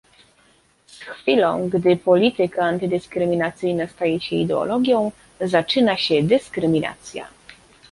z 0.87 0.99
chwilą 1.01 1.69
gdy 1.69 1.97
polityka 1.97 2.61
antydyskryminacyjna 2.63 3.87
staje 3.87 4.19
się 4.21 4.35
ideologią, 4.35 5.11
zaczyna 5.41 5.97
się 5.97 6.23
dyskryminacja 6.23 7.27